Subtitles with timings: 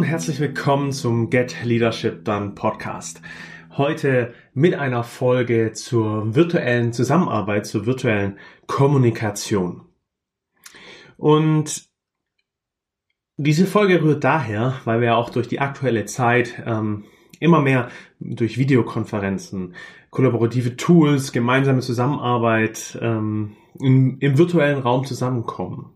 [0.00, 3.20] und herzlich willkommen zum Get Leadership Done Podcast.
[3.76, 9.82] Heute mit einer Folge zur virtuellen Zusammenarbeit, zur virtuellen Kommunikation.
[11.18, 11.84] Und
[13.36, 17.04] diese Folge rührt daher, weil wir auch durch die aktuelle Zeit ähm,
[17.38, 19.74] immer mehr durch Videokonferenzen,
[20.08, 25.92] kollaborative Tools, gemeinsame Zusammenarbeit ähm, im, im virtuellen Raum zusammenkommen.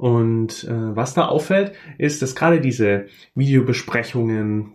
[0.00, 4.72] Und äh, was da auffällt, ist, dass gerade diese Videobesprechungen,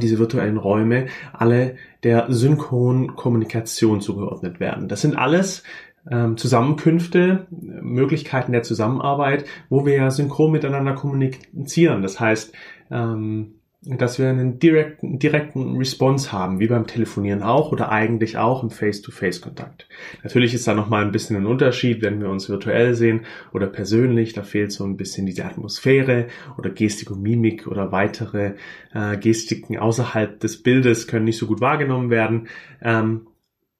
[0.00, 4.86] diese virtuellen Räume alle der synchronen Kommunikation zugeordnet werden.
[4.86, 5.64] Das sind alles
[6.08, 12.02] ähm, Zusammenkünfte, Möglichkeiten der Zusammenarbeit, wo wir ja synchron miteinander kommunizieren.
[12.02, 12.52] Das heißt,
[12.92, 13.56] ähm,
[13.88, 18.70] dass wir einen direkten, direkten Response haben, wie beim Telefonieren auch oder eigentlich auch im
[18.70, 19.88] Face-to-Face-Kontakt.
[20.24, 23.20] Natürlich ist da nochmal ein bisschen ein Unterschied, wenn wir uns virtuell sehen
[23.52, 26.26] oder persönlich, da fehlt so ein bisschen diese Atmosphäre
[26.58, 28.54] oder Gestik und Mimik oder weitere
[28.92, 32.48] äh, Gestiken außerhalb des Bildes können nicht so gut wahrgenommen werden.
[32.82, 33.28] Ähm,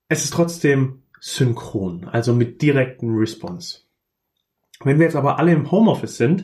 [0.09, 3.81] es ist trotzdem synchron, also mit direktem Response.
[4.85, 6.43] Wenn wir jetzt aber alle im Homeoffice sind,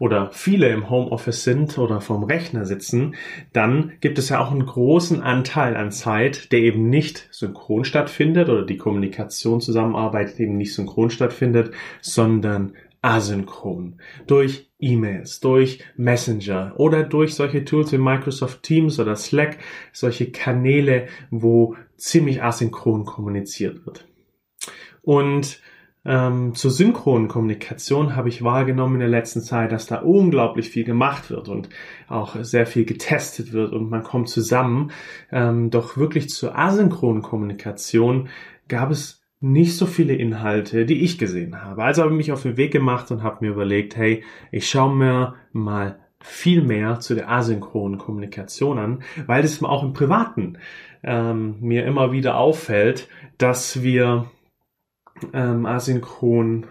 [0.00, 3.14] oder viele im Homeoffice sind oder vorm Rechner sitzen,
[3.52, 8.48] dann gibt es ja auch einen großen Anteil an Zeit, der eben nicht synchron stattfindet
[8.48, 14.00] oder die Kommunikation, Zusammenarbeit eben nicht synchron stattfindet, sondern asynchron.
[14.26, 19.58] Durch E-Mails, durch Messenger oder durch solche Tools wie Microsoft Teams oder Slack,
[19.92, 24.06] solche Kanäle, wo ziemlich asynchron kommuniziert wird.
[25.02, 25.60] Und
[26.04, 30.84] ähm, zur synchronen Kommunikation habe ich wahrgenommen in der letzten Zeit, dass da unglaublich viel
[30.84, 31.68] gemacht wird und
[32.08, 34.92] auch sehr viel getestet wird und man kommt zusammen.
[35.30, 38.28] Ähm, doch wirklich zur asynchronen Kommunikation
[38.68, 41.82] gab es nicht so viele Inhalte, die ich gesehen habe.
[41.82, 44.94] Also habe ich mich auf den Weg gemacht und habe mir überlegt, hey, ich schaue
[44.94, 50.58] mir mal viel mehr zu der asynchronen Kommunikation an, weil es auch im Privaten
[51.02, 54.30] ähm, mir immer wieder auffällt, dass wir
[55.32, 56.66] ähm, asynchron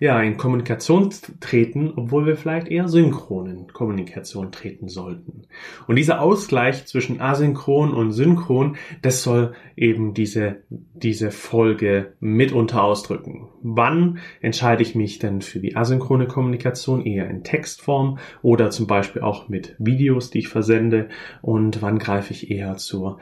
[0.00, 1.10] ja, in Kommunikation
[1.40, 5.42] treten, obwohl wir vielleicht eher synchron in Kommunikation treten sollten.
[5.88, 13.48] Und dieser Ausgleich zwischen asynchron und synchron, das soll eben diese, diese Folge mitunter ausdrücken.
[13.62, 19.22] Wann entscheide ich mich denn für die asynchrone Kommunikation eher in Textform oder zum Beispiel
[19.22, 21.08] auch mit Videos, die ich versende
[21.42, 23.18] und wann greife ich eher zur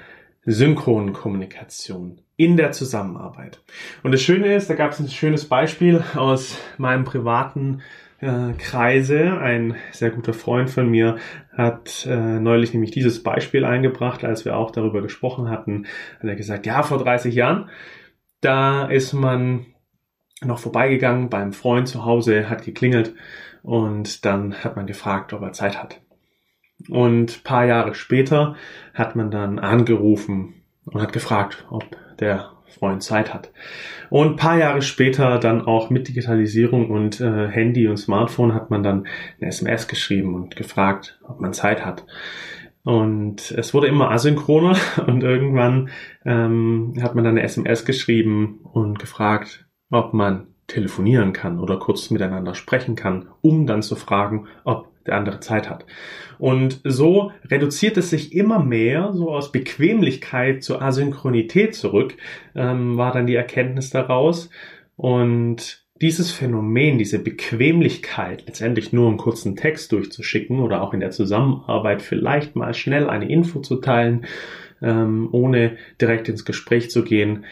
[0.47, 3.61] synchronen Kommunikation in der Zusammenarbeit.
[4.03, 7.83] Und das Schöne ist, da gab es ein schönes Beispiel aus meinem privaten
[8.21, 9.39] äh, Kreise.
[9.39, 11.17] Ein sehr guter Freund von mir
[11.53, 15.87] hat äh, neulich nämlich dieses Beispiel eingebracht, als wir auch darüber gesprochen hatten.
[16.21, 17.69] Hat er gesagt, ja, vor 30 Jahren,
[18.41, 19.67] da ist man
[20.43, 23.15] noch vorbeigegangen beim Freund zu Hause, hat geklingelt
[23.63, 26.01] und dann hat man gefragt, ob er Zeit hat.
[26.89, 28.57] Und paar Jahre später
[28.95, 31.85] hat man dann angerufen und hat gefragt, ob
[32.21, 33.51] der Freund Zeit hat.
[34.11, 38.83] Und paar Jahre später dann auch mit Digitalisierung und äh, Handy und Smartphone hat man
[38.83, 39.07] dann
[39.41, 42.05] eine SMS geschrieben und gefragt, ob man Zeit hat.
[42.85, 44.77] Und es wurde immer asynchroner
[45.07, 45.89] und irgendwann
[46.25, 52.11] ähm, hat man dann eine SMS geschrieben und gefragt, ob man telefonieren kann oder kurz
[52.11, 55.87] miteinander sprechen kann, um dann zu fragen, ob der andere Zeit hat.
[56.39, 62.15] Und so reduziert es sich immer mehr, so aus Bequemlichkeit zur Asynchronität zurück,
[62.55, 64.51] ähm, war dann die Erkenntnis daraus.
[64.97, 71.11] Und dieses Phänomen, diese Bequemlichkeit, letztendlich nur einen kurzen Text durchzuschicken oder auch in der
[71.11, 74.27] Zusammenarbeit vielleicht mal schnell eine Info zu teilen,
[74.83, 77.47] ähm, ohne direkt ins Gespräch zu gehen,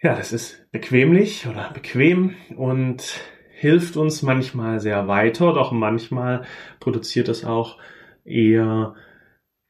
[0.00, 3.20] ja, das ist bequemlich oder bequem und
[3.62, 6.42] hilft uns manchmal sehr weiter, doch manchmal
[6.80, 7.78] produziert es auch
[8.24, 8.96] eher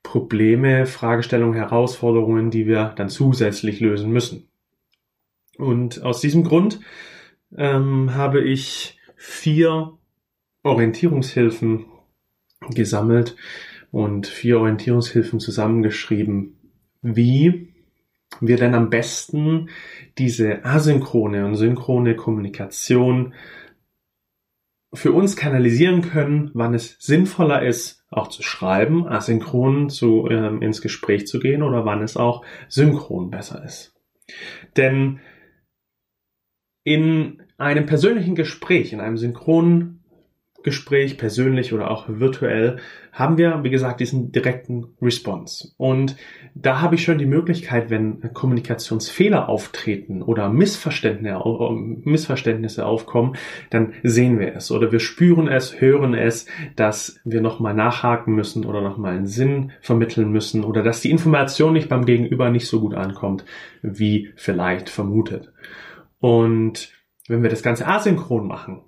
[0.03, 4.49] Probleme, Fragestellungen, Herausforderungen, die wir dann zusätzlich lösen müssen.
[5.59, 6.81] Und aus diesem Grund
[7.55, 9.93] ähm, habe ich vier
[10.63, 11.85] Orientierungshilfen
[12.71, 13.37] gesammelt
[13.91, 16.57] und vier Orientierungshilfen zusammengeschrieben,
[17.03, 17.69] wie
[18.41, 19.69] wir denn am besten
[20.17, 23.35] diese asynchrone und synchrone Kommunikation
[24.95, 30.83] für uns kanalisieren können, wann es sinnvoller ist, auch zu schreiben, asynchron zu, ähm, ins
[30.83, 33.95] Gespräch zu gehen oder wann es auch synchron besser ist.
[34.77, 35.21] Denn
[36.85, 40.02] in einem persönlichen Gespräch, in einem synchronen
[40.63, 42.79] Gespräch, persönlich oder auch virtuell,
[43.13, 45.73] haben wir, wie gesagt, diesen direkten Response.
[45.77, 46.17] Und
[46.55, 53.37] da habe ich schon die Möglichkeit, wenn Kommunikationsfehler auftreten oder Missverständnisse, aufkommen,
[53.71, 58.65] dann sehen wir es oder wir spüren es, hören es, dass wir nochmal nachhaken müssen
[58.65, 62.81] oder nochmal einen Sinn vermitteln müssen oder dass die Information nicht beim Gegenüber nicht so
[62.81, 63.45] gut ankommt,
[63.83, 65.53] wie vielleicht vermutet.
[66.19, 66.93] Und
[67.29, 68.83] wenn wir das Ganze asynchron machen,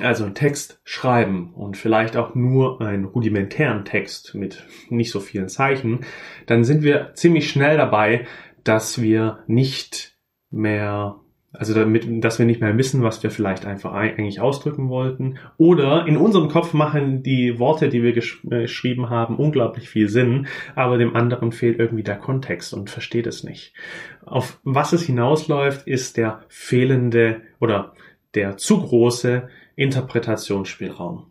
[0.00, 5.48] also einen Text schreiben und vielleicht auch nur einen rudimentären Text mit nicht so vielen
[5.48, 6.00] Zeichen,
[6.46, 8.26] dann sind wir ziemlich schnell dabei,
[8.64, 10.16] dass wir nicht
[10.50, 11.16] mehr,
[11.52, 15.38] also damit, dass wir nicht mehr wissen, was wir vielleicht einfach eigentlich ausdrücken wollten.
[15.56, 20.08] Oder in unserem Kopf machen die Worte, die wir gesch äh, geschrieben haben, unglaublich viel
[20.08, 23.74] Sinn, aber dem anderen fehlt irgendwie der Kontext und versteht es nicht.
[24.24, 27.94] Auf was es hinausläuft, ist der fehlende oder
[28.34, 31.26] der zu große Interpretationsspielraum,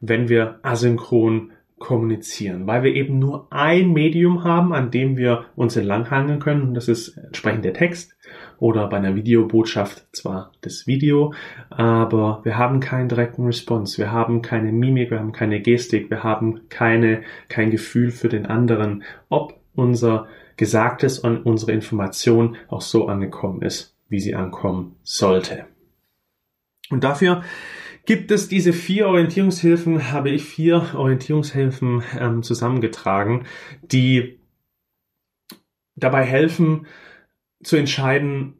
[0.00, 5.76] wenn wir asynchron kommunizieren, weil wir eben nur ein Medium haben, an dem wir uns
[5.76, 6.62] entlanghangeln können.
[6.62, 8.16] Und das ist entsprechend der Text
[8.58, 11.32] oder bei einer Videobotschaft zwar das Video,
[11.70, 16.22] aber wir haben keinen direkten Response, wir haben keine Mimik, wir haben keine Gestik, wir
[16.22, 23.08] haben keine, kein Gefühl für den anderen, ob unser Gesagtes und unsere Information auch so
[23.08, 25.64] angekommen ist, wie sie ankommen sollte.
[26.90, 27.42] Und dafür
[28.10, 33.44] gibt es diese vier Orientierungshilfen, habe ich vier Orientierungshilfen ähm, zusammengetragen,
[33.82, 34.40] die
[35.94, 36.88] dabei helfen
[37.62, 38.54] zu entscheiden,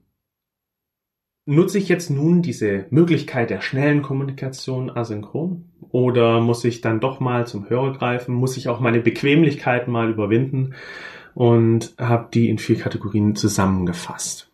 [1.46, 7.18] nutze ich jetzt nun diese Möglichkeit der schnellen Kommunikation asynchron oder muss ich dann doch
[7.18, 10.74] mal zum Hörer greifen, muss ich auch meine Bequemlichkeit mal überwinden
[11.34, 14.49] und habe die in vier Kategorien zusammengefasst.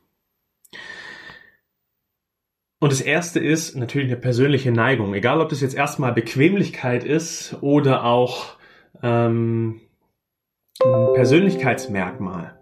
[2.78, 5.14] Und das erste ist natürlich eine persönliche Neigung.
[5.14, 8.56] Egal, ob das jetzt erstmal Bequemlichkeit ist oder auch
[9.02, 9.81] ähm,
[10.84, 12.58] ein Persönlichkeitsmerkmal.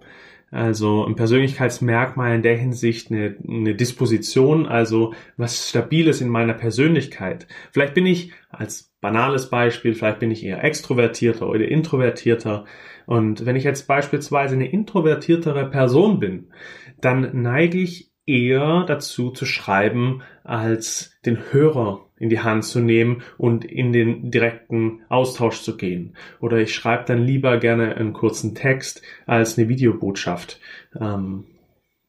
[0.53, 7.49] Also ein Persönlichkeitsmerkmal in der Hinsicht eine, eine Disposition, also was Stabiles in meiner Persönlichkeit.
[7.73, 12.67] Vielleicht bin ich als banales Beispiel, vielleicht bin ich eher extrovertierter oder introvertierter.
[13.07, 16.53] Und wenn ich jetzt beispielsweise eine introvertiertere Person bin,
[17.01, 23.23] dann neige ich eher dazu zu schreiben, als den Hörer in die Hand zu nehmen
[23.39, 26.17] und in den direkten Austausch zu gehen.
[26.41, 30.61] Oder ich schreibe dann lieber gerne einen kurzen Text, als eine Videobotschaft
[30.99, 31.45] ähm,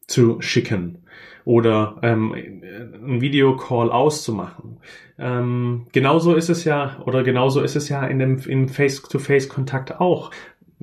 [0.08, 1.00] zu schicken
[1.44, 4.78] oder ähm, ein Videocall auszumachen.
[5.18, 10.32] Ähm, genauso ist es ja, oder genauso ist es ja in dem im Face-to-Face-Kontakt auch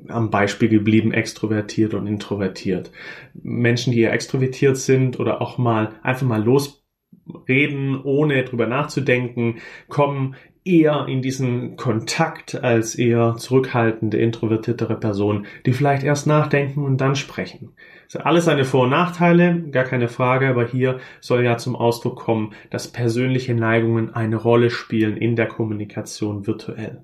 [0.09, 2.91] am Beispiel geblieben, extrovertiert und introvertiert.
[3.35, 9.57] Menschen, die eher extrovertiert sind oder auch mal einfach mal losreden, ohne drüber nachzudenken,
[9.89, 10.35] kommen
[10.65, 17.17] eher in diesen Kontakt als eher zurückhaltende, introvertiertere Personen, die vielleicht erst nachdenken und dann
[17.17, 17.71] sprechen.
[18.07, 21.75] Das hat alles seine Vor- und Nachteile, gar keine Frage, aber hier soll ja zum
[21.75, 27.03] Ausdruck kommen, dass persönliche Neigungen eine Rolle spielen in der Kommunikation virtuell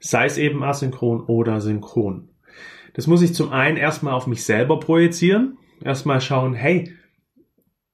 [0.00, 2.28] sei es eben asynchron oder synchron.
[2.96, 6.94] Das muss ich zum einen erstmal auf mich selber projizieren, erstmal schauen, hey,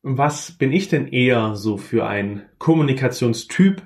[0.02, 3.82] was bin ich denn eher so für ein Kommunikationstyp?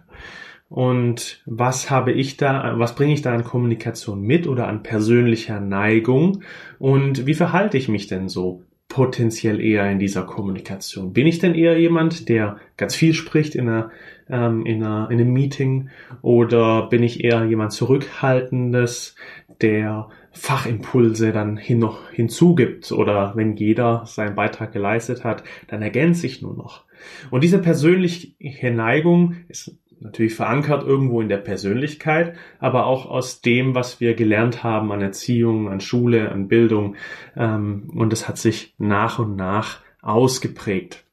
[0.69, 5.59] Und was habe ich da, was bringe ich da an Kommunikation mit oder an persönlicher
[5.59, 6.43] Neigung?
[6.79, 11.15] Und wie verhalte ich mich denn so potenziell eher in dieser Kommunikation?
[11.15, 13.91] Bin ich denn eher jemand, der ganz viel spricht in einer
[14.29, 15.89] ähm, in, einer, in einem Meeting?
[16.21, 19.17] Oder bin ich eher jemand Zurückhaltendes,
[19.63, 26.27] der Fachimpulse dann hin noch hinzugibt oder wenn jeder seinen Beitrag geleistet hat, dann ergänze
[26.27, 26.85] ich nur noch.
[27.31, 33.75] Und diese persönliche Neigung ist natürlich verankert irgendwo in der Persönlichkeit, aber auch aus dem,
[33.75, 36.97] was wir gelernt haben an Erziehung, an Schule, an Bildung.
[37.35, 41.05] Ähm, und es hat sich nach und nach ausgeprägt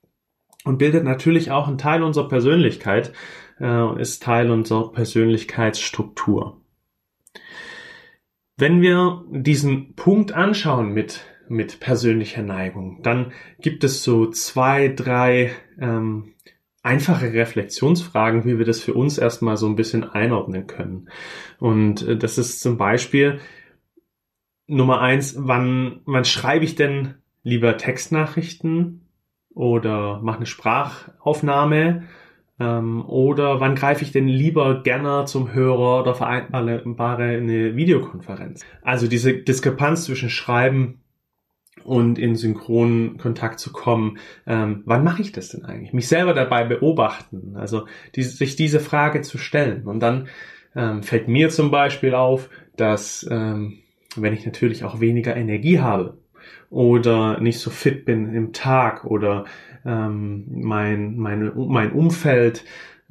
[0.65, 3.13] und bildet natürlich auch einen Teil unserer Persönlichkeit
[3.59, 6.62] äh, ist Teil unserer Persönlichkeitsstruktur.
[8.63, 15.51] Wenn wir diesen Punkt anschauen mit, mit persönlicher Neigung, dann gibt es so zwei, drei
[15.77, 16.35] ähm,
[16.81, 21.09] einfache Reflexionsfragen, wie wir das für uns erstmal so ein bisschen einordnen können.
[21.59, 23.41] Und äh, das ist zum Beispiel
[24.65, 29.09] Nummer eins, wann, wann schreibe ich denn lieber Textnachrichten
[29.49, 32.03] oder mache eine Sprachaufnahme
[32.63, 38.61] ähm, oder wann greife ich denn lieber gerne zum Hörer oder vereinbare eine Videokonferenz?
[38.81, 41.01] Also diese Diskrepanz zwischen Schreiben
[41.83, 44.17] und in synchronen Kontakt zu kommen,
[44.47, 45.91] ähm, wann mache ich das denn eigentlich?
[45.91, 49.85] Mich selber dabei beobachten, also die, sich diese Frage zu stellen.
[49.85, 50.29] Und dann
[50.75, 53.79] ähm, fällt mir zum Beispiel auf, dass ähm,
[54.15, 56.17] wenn ich natürlich auch weniger Energie habe
[56.69, 59.45] oder nicht so fit bin im Tag oder
[59.85, 62.63] ähm, mein, meine, mein Umfeld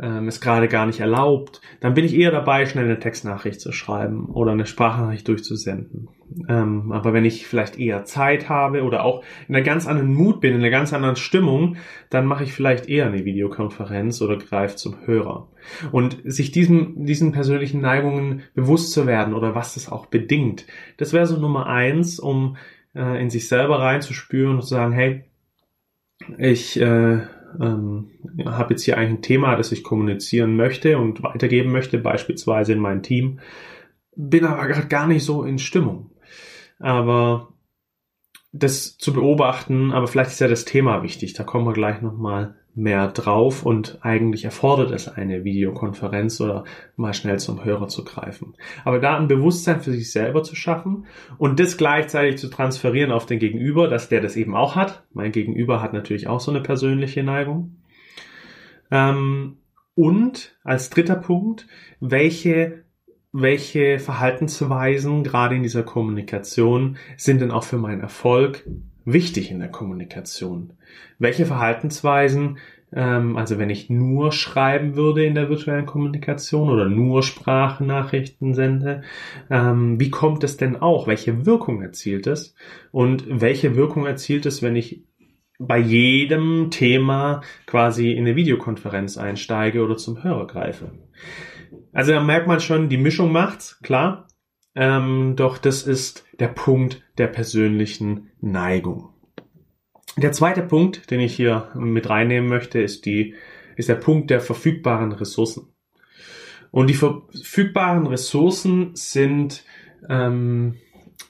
[0.03, 3.73] ähm, es gerade gar nicht erlaubt, dann bin ich eher dabei, schnell eine Textnachricht zu
[3.73, 6.09] schreiben oder eine Sprachnachricht durchzusenden.
[6.49, 10.41] Ähm, aber wenn ich vielleicht eher Zeit habe oder auch in einer ganz anderen Mut
[10.41, 11.77] bin, in einer ganz anderen Stimmung,
[12.09, 15.49] dann mache ich vielleicht eher eine Videokonferenz oder greife zum Hörer.
[15.93, 21.13] Und sich diesen, diesen persönlichen Neigungen bewusst zu werden oder was das auch bedingt, das
[21.13, 22.57] wäre so Nummer eins, um
[22.95, 25.25] äh, in sich selber reinzuspüren und zu sagen, hey,
[26.39, 27.21] ich äh,
[27.61, 28.11] ähm,
[28.45, 32.79] habe jetzt hier eigentlich ein Thema, das ich kommunizieren möchte und weitergeben möchte, beispielsweise in
[32.79, 33.41] mein Team,
[34.15, 36.11] bin aber gerade gar nicht so in Stimmung.
[36.79, 37.52] Aber
[38.53, 42.55] das zu beobachten, aber vielleicht ist ja das Thema wichtig, da kommen wir gleich nochmal
[42.75, 46.65] mehr drauf und eigentlich erfordert es eine Videokonferenz oder
[46.97, 48.55] mal schnell zum Hörer zu greifen.
[48.85, 51.07] Aber da ein Bewusstsein für sich selber zu schaffen
[51.37, 55.05] und das gleichzeitig zu transferieren auf den Gegenüber, dass der das eben auch hat.
[55.13, 57.77] Mein Gegenüber hat natürlich auch so eine persönliche Neigung.
[58.91, 59.59] Ähm,
[59.95, 61.67] und als dritter Punkt,
[62.01, 62.85] welche
[63.33, 68.69] welche Verhaltensweisen gerade in dieser Kommunikation sind denn auch für meinen Erfolg
[69.05, 70.75] wichtig in der Kommunikation?
[71.19, 72.59] Welche Verhaltensweisen,
[72.93, 79.03] ähm, also wenn ich nur schreiben würde in der virtuellen Kommunikation oder nur Sprachnachrichten sende,
[79.51, 81.07] ähm, wie kommt es denn auch?
[81.07, 82.55] Welche Wirkung erzielt es?
[82.91, 85.05] Und welche Wirkung erzielt es, wenn ich
[85.59, 90.91] bei jedem Thema quasi in eine Videokonferenz einsteige oder zum Hörer greife?
[91.93, 94.29] Also da merkt man schon, die Mischung macht's, klar.
[94.75, 99.11] Ähm, doch das ist der Punkt der persönlichen Neigung.
[100.17, 103.35] Der zweite Punkt, den ich hier mit reinnehmen möchte, ist die,
[103.77, 105.69] ist der Punkt der verfügbaren Ressourcen.
[106.71, 109.65] Und die verfügbaren Ressourcen sind
[110.09, 110.77] ähm,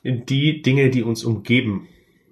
[0.05, 1.89] die Dinge, die uns umgeben.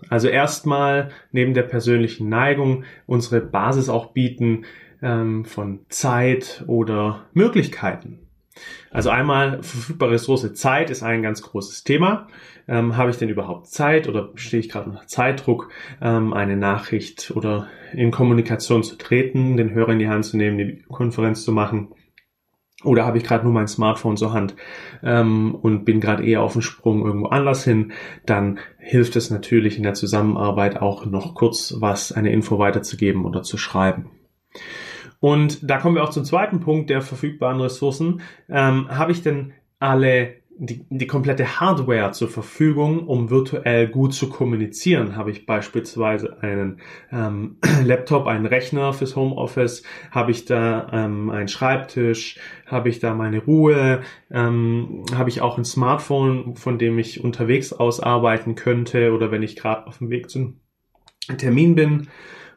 [0.08, 4.64] Also erstmal neben der persönlichen Neigung unsere Basis auch bieten
[5.02, 8.26] ähm, von Zeit oder Möglichkeiten.
[8.90, 12.26] Also einmal verfügbare Ressource Zeit ist ein ganz großes Thema.
[12.68, 17.32] Ähm, habe ich denn überhaupt Zeit oder stehe ich gerade unter Zeitdruck, ähm, eine Nachricht
[17.34, 21.52] oder in Kommunikation zu treten, den Hörer in die Hand zu nehmen, die Konferenz zu
[21.52, 21.88] machen?
[22.82, 24.56] Oder habe ich gerade nur mein Smartphone zur Hand
[25.02, 27.92] ähm, und bin gerade eher auf dem Sprung irgendwo anders hin,
[28.24, 33.42] dann hilft es natürlich in der Zusammenarbeit auch noch kurz was, eine Info weiterzugeben oder
[33.42, 34.10] zu schreiben.
[35.20, 38.22] Und da kommen wir auch zum zweiten Punkt der verfügbaren Ressourcen.
[38.48, 44.28] Ähm, Habe ich denn alle die, die komplette Hardware zur Verfügung, um virtuell gut zu
[44.28, 45.16] kommunizieren.
[45.16, 51.48] Habe ich beispielsweise einen ähm, Laptop, einen Rechner fürs Homeoffice, habe ich da ähm, einen
[51.48, 57.24] Schreibtisch, habe ich da meine Ruhe, ähm, habe ich auch ein Smartphone, von dem ich
[57.24, 60.60] unterwegs aus arbeiten könnte oder wenn ich gerade auf dem Weg zum
[61.38, 62.08] Termin bin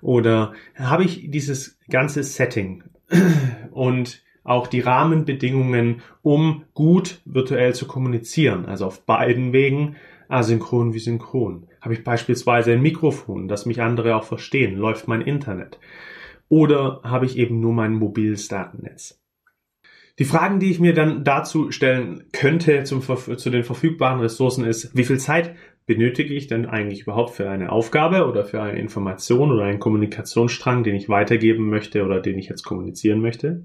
[0.04, 2.84] oder habe ich dieses ganze Setting
[3.72, 9.96] und auch die Rahmenbedingungen, um gut virtuell zu kommunizieren, also auf beiden Wegen,
[10.28, 11.68] asynchron wie synchron.
[11.82, 15.80] Habe ich beispielsweise ein Mikrofon, das mich andere auch verstehen, läuft mein Internet.
[16.50, 19.20] Oder habe ich eben nur mein mobiles Datennetz.
[20.20, 24.96] Die Fragen, die ich mir dann dazu stellen könnte zum, zu den verfügbaren Ressourcen ist,
[24.96, 25.56] wie viel Zeit
[25.86, 30.84] benötige ich denn eigentlich überhaupt für eine Aufgabe oder für eine Information oder einen Kommunikationsstrang,
[30.84, 33.64] den ich weitergeben möchte oder den ich jetzt kommunizieren möchte?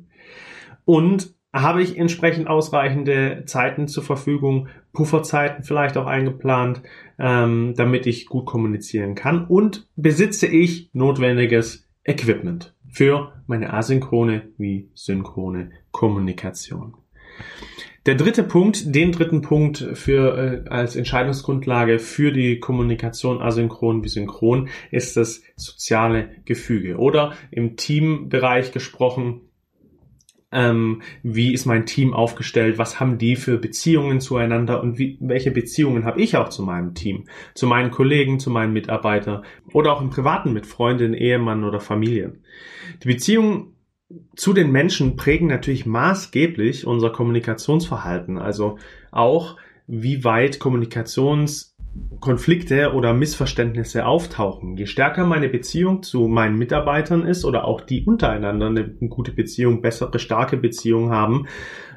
[0.85, 6.83] Und habe ich entsprechend ausreichende Zeiten zur Verfügung, Pufferzeiten vielleicht auch eingeplant,
[7.19, 14.91] ähm, damit ich gut kommunizieren kann und besitze ich notwendiges Equipment für meine asynchrone wie
[14.95, 16.97] synchrone Kommunikation.
[18.09, 24.09] Der dritte Punkt, den dritten Punkt für äh, als Entscheidungsgrundlage für die Kommunikation asynchron wie
[24.09, 26.97] synchron ist das soziale Gefüge.
[26.97, 29.43] Oder im Teambereich gesprochen
[30.50, 34.83] ähm, wie ist mein Team aufgestellt, was haben die für Beziehungen zueinander?
[34.83, 38.73] Und wie, welche Beziehungen habe ich auch zu meinem Team, zu meinen Kollegen, zu meinen
[38.73, 42.43] Mitarbeitern oder auch im Privaten mit Freundinnen, Ehemann oder Familien.
[43.03, 43.75] Die Beziehungen
[44.37, 48.79] zu den Menschen prägen natürlich maßgeblich unser Kommunikationsverhalten, also
[49.11, 51.77] auch wie weit Kommunikations
[52.21, 54.77] Konflikte oder Missverständnisse auftauchen.
[54.77, 59.83] Je stärker meine Beziehung zu meinen Mitarbeitern ist oder auch die untereinander eine gute Beziehung,
[59.83, 61.47] bessere, starke Beziehung haben,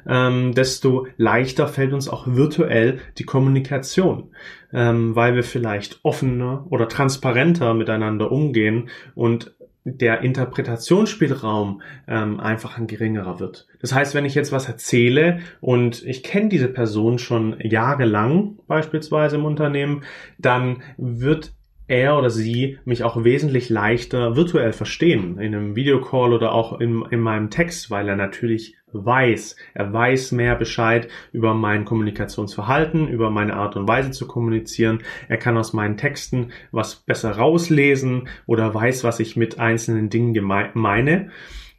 [0.06, 4.30] ähm, desto leichter fällt uns auch virtuell die Kommunikation,
[4.72, 12.86] ähm, weil wir vielleicht offener oder transparenter miteinander umgehen und der Interpretationsspielraum ähm, einfach ein
[12.86, 13.66] geringerer wird.
[13.80, 19.36] Das heißt, wenn ich jetzt was erzähle und ich kenne diese Person schon jahrelang beispielsweise
[19.36, 20.04] im Unternehmen,
[20.38, 21.52] dann wird
[21.86, 27.04] er oder sie mich auch wesentlich leichter virtuell verstehen, in einem Videocall oder auch in,
[27.10, 29.56] in meinem Text, weil er natürlich weiß.
[29.74, 35.02] Er weiß mehr Bescheid über mein Kommunikationsverhalten, über meine Art und Weise zu kommunizieren.
[35.28, 40.44] Er kann aus meinen Texten was besser rauslesen oder weiß, was ich mit einzelnen Dingen
[40.74, 41.30] meine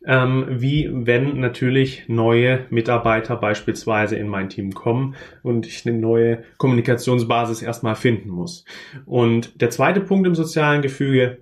[0.05, 6.43] ähm, wie wenn natürlich neue Mitarbeiter beispielsweise in mein Team kommen und ich eine neue
[6.57, 8.65] Kommunikationsbasis erstmal finden muss.
[9.05, 11.39] Und der zweite Punkt im sozialen Gefüge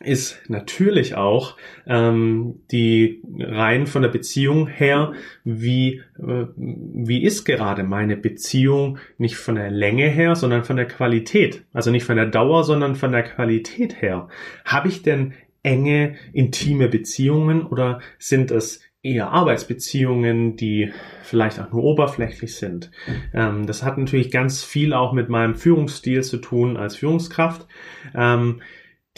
[0.00, 5.12] ist natürlich auch ähm, die rein von der Beziehung her,
[5.44, 10.86] wie, äh, wie ist gerade meine Beziehung nicht von der Länge her, sondern von der
[10.86, 11.64] Qualität.
[11.72, 14.28] Also nicht von der Dauer, sondern von der Qualität her.
[14.64, 15.32] Habe ich denn
[15.64, 20.90] enge, intime Beziehungen oder sind es eher Arbeitsbeziehungen, die
[21.22, 22.90] vielleicht auch nur oberflächlich sind.
[23.34, 27.66] Ähm, das hat natürlich ganz viel auch mit meinem Führungsstil zu tun als Führungskraft.
[28.14, 28.62] Ähm,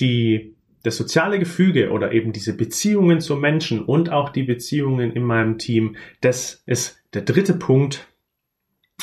[0.01, 5.23] die, das soziale Gefüge oder eben diese Beziehungen zu Menschen und auch die Beziehungen in
[5.23, 8.09] meinem Team, das ist der dritte Punkt,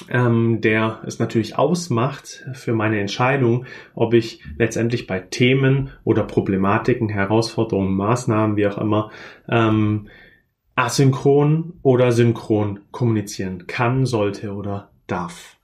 [0.10, 7.10] ähm, der es natürlich ausmacht für meine Entscheidung, ob ich letztendlich bei Themen oder Problematiken,
[7.10, 9.12] Herausforderungen, Maßnahmen, wie auch immer,
[9.48, 10.08] ähm,
[10.76, 15.58] asynchron oder synchron kommunizieren kann, sollte oder darf.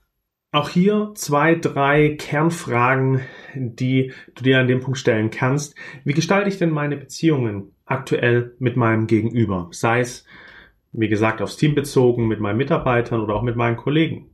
[0.52, 3.20] Auch hier zwei, drei Kernfragen,
[3.54, 5.76] die du dir an dem Punkt stellen kannst.
[6.04, 9.68] Wie gestalte ich denn meine Beziehungen aktuell mit meinem Gegenüber?
[9.70, 10.24] Sei es
[10.92, 14.30] wie gesagt, aufs Team bezogen, mit meinen Mitarbeitern oder auch mit meinen Kollegen.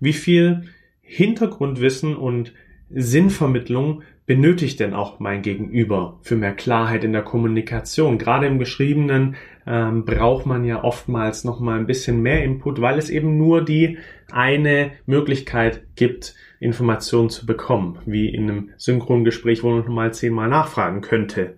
[0.00, 0.64] Wie viel
[1.00, 2.52] Hintergrundwissen und
[2.90, 8.18] Sinnvermittlung benötigt denn auch mein Gegenüber für mehr Klarheit in der Kommunikation?
[8.18, 9.36] Gerade im Geschriebenen
[9.66, 13.64] ähm, braucht man ja oftmals noch mal ein bisschen mehr Input, weil es eben nur
[13.64, 13.98] die
[14.30, 20.48] eine Möglichkeit gibt, Informationen zu bekommen, wie in einem Synchrongespräch, wo man noch mal zehnmal
[20.48, 21.56] nachfragen könnte.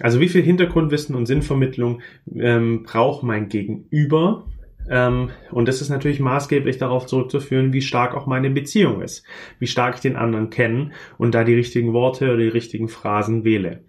[0.00, 2.02] Also wie viel Hintergrundwissen und Sinnvermittlung
[2.34, 4.46] ähm, braucht mein Gegenüber?
[4.88, 9.24] Ähm, und das ist natürlich maßgeblich darauf zurückzuführen, wie stark auch meine Beziehung ist,
[9.58, 13.44] wie stark ich den anderen kenne und da die richtigen Worte oder die richtigen Phrasen
[13.44, 13.84] wähle.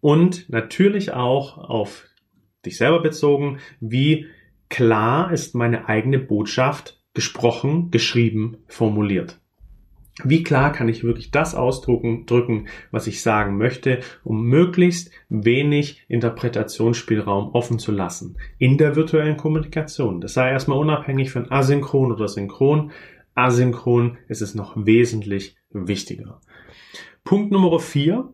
[0.00, 2.06] Und natürlich auch auf
[2.64, 4.26] dich selber bezogen, wie
[4.68, 9.40] klar ist meine eigene Botschaft gesprochen, geschrieben, formuliert.
[10.24, 16.04] Wie klar kann ich wirklich das ausdrücken, drücken, was ich sagen möchte, um möglichst wenig
[16.08, 20.20] Interpretationsspielraum offen zu lassen in der virtuellen Kommunikation.
[20.20, 22.90] Das sei erstmal unabhängig von asynchron oder synchron.
[23.34, 26.40] Asynchron ist es noch wesentlich wichtiger.
[27.22, 28.32] Punkt Nummer vier.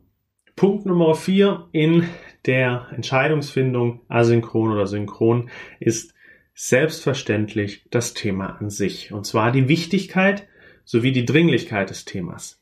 [0.56, 2.04] Punkt Nummer vier in
[2.46, 6.14] der Entscheidungsfindung asynchron oder synchron ist
[6.54, 9.12] selbstverständlich das Thema an sich.
[9.12, 10.46] Und zwar die Wichtigkeit
[10.84, 12.60] sowie die Dringlichkeit des Themas.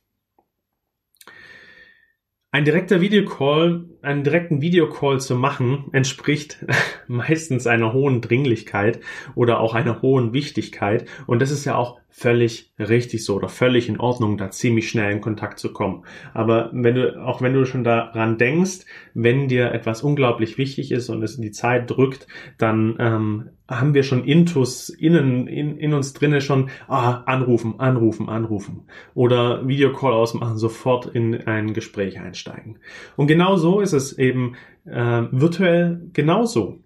[2.55, 6.67] Ein direkter Videocall, einen direkten Videocall zu machen, entspricht
[7.09, 9.01] meistens einer hohen Dringlichkeit
[9.35, 11.09] oder auch einer hohen Wichtigkeit.
[11.27, 15.11] Und das ist ja auch völlig richtig so oder völlig in Ordnung, da ziemlich schnell
[15.13, 16.05] in Kontakt zu kommen.
[16.35, 21.09] Aber wenn du, auch wenn du schon daran denkst, wenn dir etwas unglaublich wichtig ist
[21.09, 22.27] und es in die Zeit drückt,
[22.59, 28.29] dann ähm, haben wir schon Intus innen in, in uns drinne schon ah, anrufen, anrufen,
[28.29, 32.79] anrufen oder Videocall ausmachen, sofort in ein Gespräch einsteigen.
[33.17, 36.81] Und genau so ist es eben äh, virtuell genauso.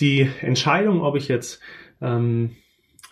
[0.00, 1.60] Die Entscheidung, ob ich jetzt
[2.00, 2.56] ähm,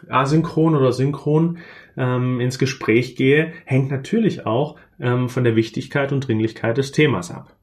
[0.08, 1.58] asynchron oder synchron
[1.96, 7.30] ähm, ins Gespräch gehe, hängt natürlich auch ähm, von der Wichtigkeit und Dringlichkeit des Themas
[7.30, 7.56] ab.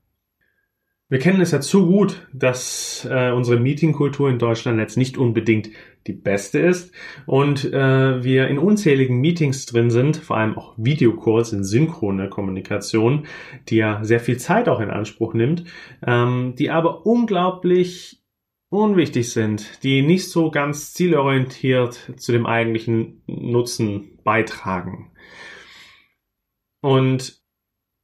[1.09, 5.69] Wir kennen es ja zu gut, dass äh, unsere Meetingkultur in Deutschland jetzt nicht unbedingt
[6.07, 6.91] die beste ist
[7.27, 13.27] und äh, wir in unzähligen Meetings drin sind, vor allem auch Videocalls in synchrone Kommunikation,
[13.69, 15.65] die ja sehr viel Zeit auch in Anspruch nimmt,
[16.03, 18.22] ähm, die aber unglaublich
[18.73, 25.11] unwichtig sind, die nicht so ganz zielorientiert zu dem eigentlichen Nutzen beitragen.
[26.81, 27.42] Und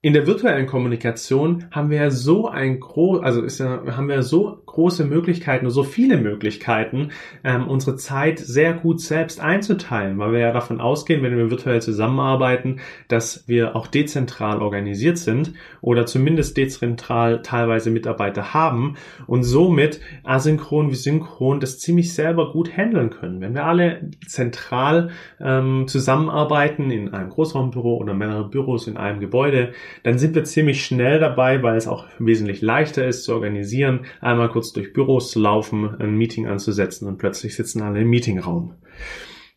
[0.01, 4.23] in der virtuellen Kommunikation haben wir ja so ein groß, also ist ja, haben wir
[4.23, 7.09] so große Möglichkeiten, so viele Möglichkeiten,
[7.43, 11.81] ähm, unsere Zeit sehr gut selbst einzuteilen, weil wir ja davon ausgehen, wenn wir virtuell
[11.81, 18.95] zusammenarbeiten, dass wir auch dezentral organisiert sind oder zumindest dezentral teilweise Mitarbeiter haben
[19.27, 23.41] und somit asynchron wie synchron das ziemlich selber gut handeln können.
[23.41, 25.09] Wenn wir alle zentral
[25.41, 29.73] ähm, zusammenarbeiten in einem Großraumbüro oder mehrere Büros in einem Gebäude,
[30.03, 34.49] dann sind wir ziemlich schnell dabei, weil es auch wesentlich leichter ist zu organisieren, einmal
[34.49, 38.75] kurz durch Büros zu laufen, ein Meeting anzusetzen und plötzlich sitzen alle im Meetingraum.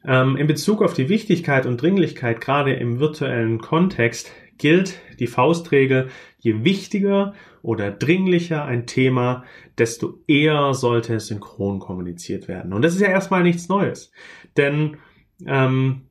[0.04, 6.08] Ähm, in Bezug auf die Wichtigkeit und Dringlichkeit, gerade im virtuellen Kontext, gilt die Faustregel,
[6.38, 9.44] je wichtiger oder dringlicher ein Thema,
[9.78, 12.72] desto eher sollte es synchron kommuniziert werden.
[12.72, 14.12] Und das ist ja erstmal nichts Neues.
[14.56, 14.98] Denn
[15.46, 16.02] ähm,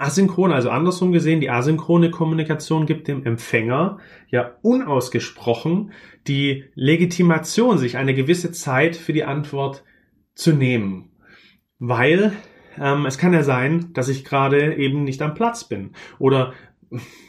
[0.00, 5.92] Asynchron, also andersrum gesehen, die asynchrone Kommunikation gibt dem Empfänger ja unausgesprochen
[6.26, 9.84] die Legitimation, sich eine gewisse Zeit für die Antwort
[10.34, 11.10] zu nehmen.
[11.78, 12.32] Weil
[12.78, 16.52] ähm, es kann ja sein, dass ich gerade eben nicht am Platz bin oder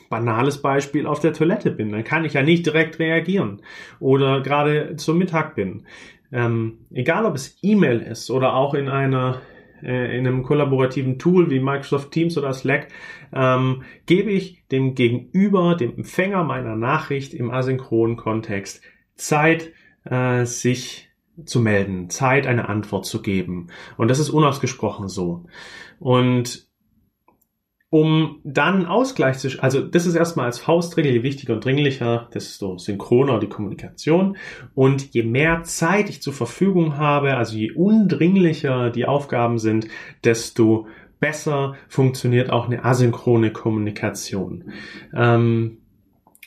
[0.10, 1.92] banales Beispiel auf der Toilette bin.
[1.92, 3.62] Dann kann ich ja nicht direkt reagieren
[4.00, 5.86] oder gerade zum Mittag bin.
[6.32, 9.42] Ähm, egal ob es E-Mail ist oder auch in einer
[9.84, 12.88] äh, in einem kollaborativen Tool wie Microsoft Teams oder Slack,
[13.34, 18.82] ähm, gebe ich dem Gegenüber, dem Empfänger meiner Nachricht im asynchronen Kontext
[19.16, 19.72] Zeit,
[20.06, 21.10] äh, sich
[21.46, 23.68] zu melden, Zeit, eine Antwort zu geben.
[23.98, 25.46] Und das ist unausgesprochen so.
[26.00, 26.68] Und
[27.92, 32.78] um dann Ausgleich zu, also das ist erstmal als Faustregel, je wichtiger und dringlicher, desto
[32.78, 34.38] synchroner die Kommunikation.
[34.74, 39.90] Und je mehr Zeit ich zur Verfügung habe, also je undringlicher die Aufgaben sind,
[40.24, 40.88] desto
[41.20, 44.72] besser funktioniert auch eine asynchrone Kommunikation.
[45.14, 45.80] Ähm,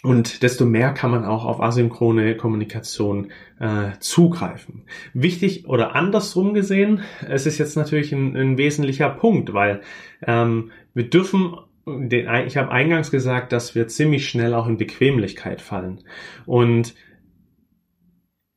[0.03, 4.85] und desto mehr kann man auch auf asynchrone Kommunikation äh, zugreifen.
[5.13, 9.83] Wichtig oder andersrum gesehen, es ist jetzt natürlich ein, ein wesentlicher Punkt, weil
[10.27, 15.61] ähm, wir dürfen den, ich habe eingangs gesagt, dass wir ziemlich schnell auch in Bequemlichkeit
[15.61, 16.01] fallen.
[16.47, 16.95] Und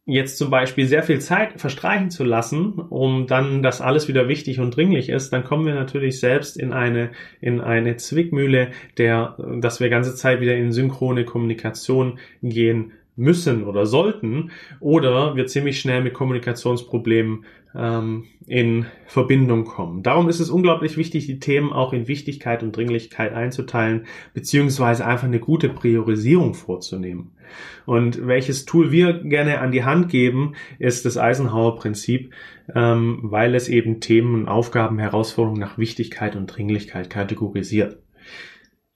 [0.06, 4.62] jetzt zum Beispiel sehr viel Zeit verstreichen zu lassen, um dann, dass alles wieder wichtig
[4.62, 9.82] und dringlich ist, dann kommen wir natürlich selbst in eine, in eine Zwickmühle, der, dass
[9.82, 16.02] wir ganze Zeit wieder in synchrone Kommunikation gehen müssen oder sollten, oder wir ziemlich schnell
[16.02, 20.04] mit Kommunikationsproblemen ähm, in Verbindung kommen.
[20.04, 25.28] Darum ist es unglaublich wichtig, die Themen auch in Wichtigkeit und Dringlichkeit einzuteilen, beziehungsweise einfach
[25.28, 27.32] eine gute Priorisierung vorzunehmen.
[27.86, 32.34] Und welches Tool wir gerne an die Hand geben, ist das Eisenhower-Prinzip,
[32.76, 38.00] ähm, weil es eben Themen und Aufgaben, Herausforderungen nach Wichtigkeit und Dringlichkeit kategorisiert.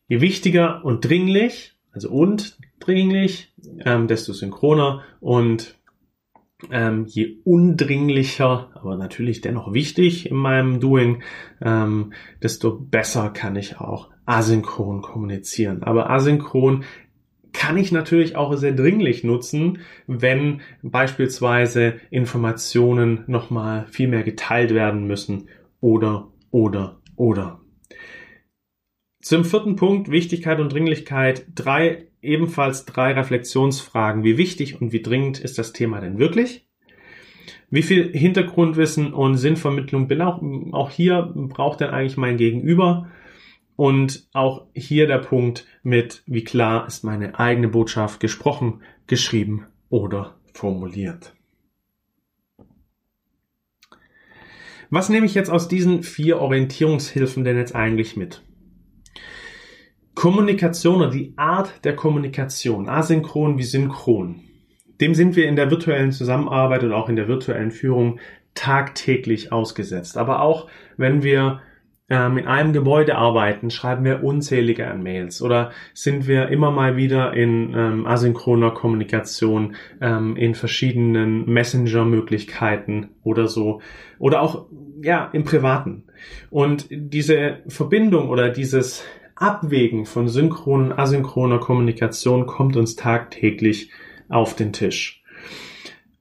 [0.07, 3.53] Je wichtiger und dringlich, also und dringlich,
[3.85, 5.77] ähm, desto synchroner und
[6.69, 11.23] ähm, je undringlicher, aber natürlich dennoch wichtig in meinem Doing,
[11.61, 15.83] ähm, desto besser kann ich auch asynchron kommunizieren.
[15.83, 16.83] Aber asynchron
[17.53, 25.05] kann ich natürlich auch sehr dringlich nutzen, wenn beispielsweise Informationen nochmal viel mehr geteilt werden
[25.05, 25.49] müssen
[25.81, 27.59] oder, oder, oder.
[29.21, 31.45] Zum vierten Punkt, Wichtigkeit und Dringlichkeit.
[31.53, 34.23] Drei ebenfalls drei Reflexionsfragen.
[34.23, 36.67] Wie wichtig und wie dringend ist das Thema denn wirklich?
[37.69, 40.41] Wie viel Hintergrundwissen und Sinnvermittlung bin auch,
[40.73, 43.07] auch hier braucht denn eigentlich mein Gegenüber?
[43.75, 50.35] Und auch hier der Punkt mit, wie klar ist meine eigene Botschaft gesprochen, geschrieben oder
[50.53, 51.33] formuliert.
[54.89, 58.43] Was nehme ich jetzt aus diesen vier Orientierungshilfen denn jetzt eigentlich mit?
[60.21, 64.41] Kommunikation oder die Art der Kommunikation, asynchron wie synchron,
[65.01, 68.19] dem sind wir in der virtuellen Zusammenarbeit und auch in der virtuellen Führung
[68.53, 70.19] tagtäglich ausgesetzt.
[70.19, 71.61] Aber auch wenn wir
[72.07, 76.97] ähm, in einem Gebäude arbeiten, schreiben wir unzählige an Mails oder sind wir immer mal
[76.97, 83.81] wieder in ähm, asynchroner Kommunikation ähm, in verschiedenen Messenger-Möglichkeiten oder so
[84.19, 84.67] oder auch
[85.01, 86.03] ja im Privaten.
[86.51, 89.03] Und diese Verbindung oder dieses
[89.41, 93.89] Abwägen von synchronen, asynchroner Kommunikation kommt uns tagtäglich
[94.29, 95.23] auf den Tisch.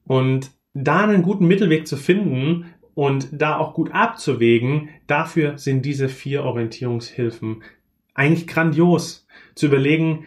[0.05, 6.09] Und da einen guten Mittelweg zu finden und da auch gut abzuwägen, dafür sind diese
[6.09, 7.63] vier Orientierungshilfen
[8.13, 9.27] eigentlich grandios.
[9.55, 10.25] Zu überlegen,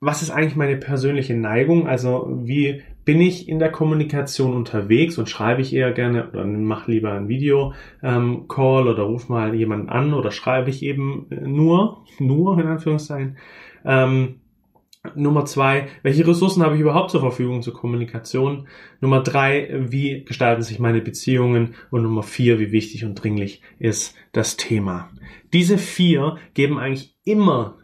[0.00, 1.86] was ist eigentlich meine persönliche Neigung?
[1.86, 6.90] Also wie bin ich in der Kommunikation unterwegs und schreibe ich eher gerne oder mache
[6.90, 12.58] lieber ein Video ähm, oder ruf mal jemanden an oder schreibe ich eben nur, nur
[12.58, 13.36] in Anführungszeichen.
[13.84, 14.36] Ähm,
[15.16, 18.68] Nummer zwei, welche Ressourcen habe ich überhaupt zur Verfügung zur Kommunikation?
[19.00, 21.74] Nummer drei, wie gestalten sich meine Beziehungen?
[21.90, 25.10] Und Nummer vier, wie wichtig und dringlich ist das Thema?
[25.52, 27.78] Diese vier geben eigentlich immer,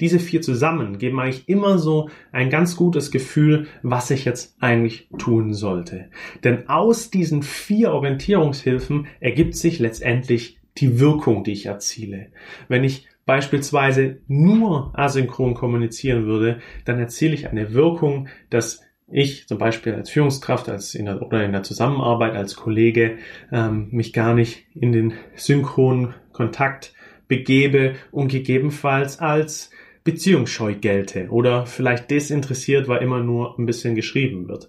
[0.00, 5.08] diese vier zusammen geben eigentlich immer so ein ganz gutes Gefühl, was ich jetzt eigentlich
[5.18, 6.10] tun sollte.
[6.42, 12.28] Denn aus diesen vier Orientierungshilfen ergibt sich letztendlich die Wirkung, die ich erziele.
[12.68, 19.58] Wenn ich beispielsweise nur asynchron kommunizieren würde, dann erziele ich eine Wirkung, dass ich zum
[19.58, 23.18] Beispiel als Führungskraft als in der, oder in der Zusammenarbeit als Kollege
[23.52, 26.94] ähm, mich gar nicht in den synchronen Kontakt
[27.28, 29.70] begebe und gegebenenfalls als
[30.04, 34.68] beziehungsscheu gelte oder vielleicht desinteressiert, weil immer nur ein bisschen geschrieben wird.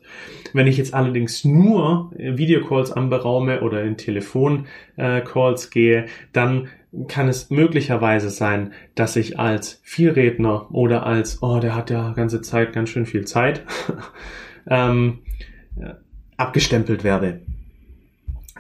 [0.54, 6.70] Wenn ich jetzt allerdings nur Videocalls anberaume oder in Telefoncalls gehe, dann
[7.10, 12.42] kann es möglicherweise sein, dass ich als Vielredner oder als, oh, der hat ja ganze
[12.42, 13.64] Zeit ganz schön viel Zeit,
[14.70, 15.20] ähm,
[16.38, 17.42] abgestempelt werde.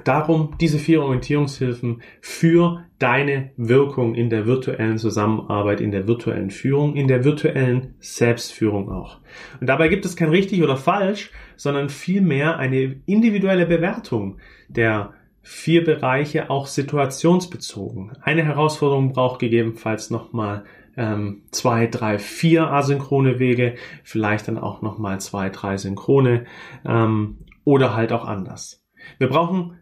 [0.05, 6.95] Darum diese vier Orientierungshilfen für deine Wirkung in der virtuellen Zusammenarbeit, in der virtuellen Führung,
[6.95, 9.19] in der virtuellen Selbstführung auch.
[9.59, 14.37] Und dabei gibt es kein richtig oder falsch, sondern vielmehr eine individuelle Bewertung
[14.69, 18.13] der vier Bereiche auch situationsbezogen.
[18.21, 20.65] Eine Herausforderung braucht gegebenenfalls nochmal
[20.97, 26.45] ähm, zwei, drei, vier asynchrone Wege, vielleicht dann auch nochmal zwei, drei synchrone
[26.85, 28.83] ähm, oder halt auch anders.
[29.17, 29.77] Wir brauchen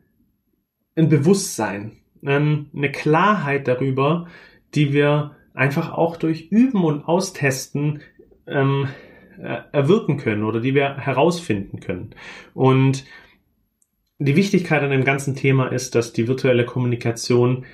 [0.96, 4.28] ein Bewusstsein, ähm, eine Klarheit darüber,
[4.76, 8.02] die wir einfach auch durch Üben und Austesten
[8.48, 8.88] ähm,
[9.38, 12.12] erwirken können oder die wir herausfinden können.
[12.54, 13.06] Und
[14.20, 17.66] die Wichtigkeit an dem ganzen Thema ist, dass die virtuelle Kommunikation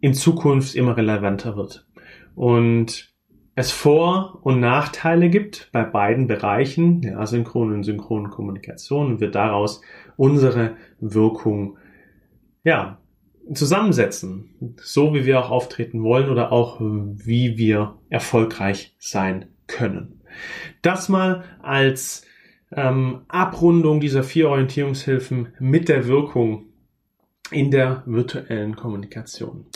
[0.00, 1.86] in Zukunft immer relevanter wird.
[2.34, 3.14] Und
[3.54, 9.30] es Vor- und Nachteile gibt bei beiden Bereichen, der asynchronen und synchronen Kommunikation, und wir
[9.30, 9.80] daraus
[10.16, 11.78] unsere Wirkung,
[12.64, 12.98] ja,
[13.52, 14.74] zusammensetzen.
[14.80, 20.22] So wie wir auch auftreten wollen oder auch wie wir erfolgreich sein können.
[20.82, 22.24] Das mal als
[22.72, 26.66] ähm, Abrundung dieser vier Orientierungshilfen mit der Wirkung
[27.50, 29.66] in der virtuellen Kommunikation.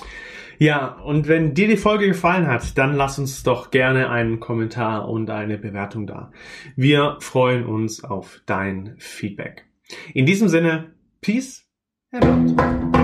[0.58, 5.08] Ja, und wenn dir die Folge gefallen hat, dann lass uns doch gerne einen Kommentar
[5.08, 6.32] und eine Bewertung da.
[6.74, 9.66] Wir freuen uns auf dein Feedback.
[10.14, 11.67] In diesem Sinne, Peace
[12.10, 12.97] É pronto.